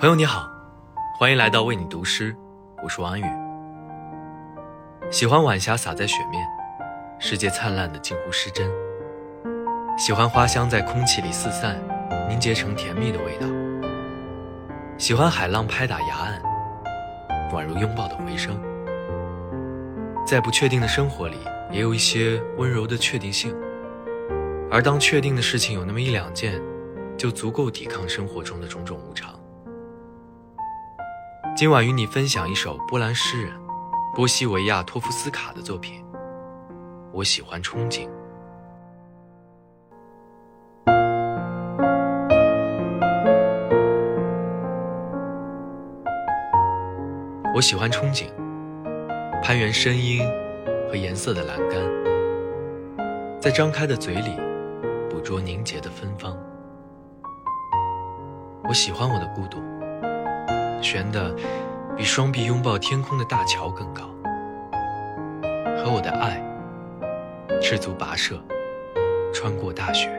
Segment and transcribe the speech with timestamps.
[0.00, 0.50] 朋友你好，
[1.18, 2.34] 欢迎来到为你读诗，
[2.82, 3.24] 我是王安宇。
[5.10, 6.42] 喜欢晚霞洒在雪面，
[7.18, 8.66] 世界灿烂的近乎失真。
[9.98, 11.78] 喜欢花香在空气里四散，
[12.30, 13.46] 凝结成甜蜜的味道。
[14.96, 16.42] 喜欢海浪拍打崖岸，
[17.52, 18.58] 宛如拥抱的回声。
[20.26, 21.36] 在不确定的生活里，
[21.70, 23.54] 也有一些温柔的确定性。
[24.70, 26.58] 而当确定的事情有那么一两件，
[27.18, 29.38] 就足够抵抗生活中的种种无常。
[31.60, 33.52] 今晚与你分享一首波兰诗人
[34.14, 36.02] 波西维亚托夫斯卡的作品。
[37.12, 38.08] 我喜欢憧憬。
[47.54, 48.30] 我喜欢憧憬，
[49.42, 50.26] 攀援声音
[50.88, 54.34] 和颜色的栏杆，在张开的嘴里
[55.10, 56.34] 捕捉凝结的芬芳。
[58.66, 59.58] 我喜欢我的孤独。
[60.80, 61.34] 悬的
[61.96, 64.02] 比双臂拥抱天空的大桥更高，
[65.82, 66.42] 和我的爱
[67.60, 68.42] 赤足跋涉，
[69.32, 70.10] 穿过大雪。